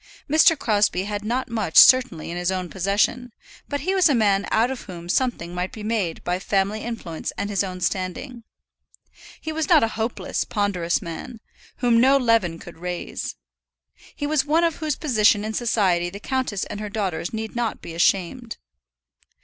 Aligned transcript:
Mr. 0.27 0.57
Crosbie 0.57 1.03
had 1.03 1.23
not 1.23 1.47
much 1.47 1.77
certainly 1.77 2.31
in 2.31 2.35
his 2.35 2.51
own 2.51 2.69
possession, 2.71 3.31
but 3.69 3.81
he 3.81 3.93
was 3.93 4.09
a 4.09 4.15
man 4.15 4.47
out 4.49 4.71
of 4.71 4.85
whom 4.85 5.07
something 5.07 5.53
might 5.53 5.71
be 5.71 5.83
made 5.83 6.23
by 6.23 6.39
family 6.39 6.81
influence 6.83 7.31
and 7.37 7.51
his 7.51 7.63
own 7.63 7.79
standing. 7.79 8.43
He 9.39 9.51
was 9.51 9.69
not 9.69 9.83
a 9.83 9.89
hopeless, 9.89 10.43
ponderous 10.43 11.03
man, 11.03 11.39
whom 11.81 12.01
no 12.01 12.17
leaven 12.17 12.57
could 12.57 12.79
raise. 12.79 13.35
He 14.15 14.25
was 14.25 14.43
one 14.43 14.63
of 14.63 14.77
whose 14.77 14.95
position 14.95 15.45
in 15.45 15.53
society 15.53 16.09
the 16.09 16.19
countess 16.19 16.63
and 16.65 16.79
her 16.79 16.89
daughters 16.89 17.31
need 17.31 17.55
not 17.55 17.79
be 17.83 17.93
ashamed. 17.93 18.57